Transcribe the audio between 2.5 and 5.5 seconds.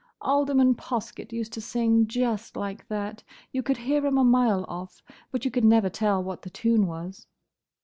like that. You could hear him a mile off, but